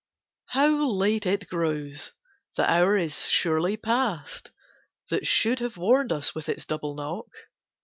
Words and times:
How 0.47 0.89
late 0.89 1.27
it 1.27 1.47
grows! 1.47 2.13
The 2.55 2.67
hour 2.67 2.97
is 2.97 3.27
surely 3.27 3.77
past 3.77 4.49
That 5.11 5.27
should 5.27 5.59
have 5.59 5.77
warned 5.77 6.11
us 6.11 6.33
with 6.33 6.49
its 6.49 6.65
double 6.65 6.95
knock? 6.95 7.27